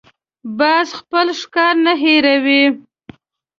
[0.57, 2.63] باز خپل ښکار نه هېروي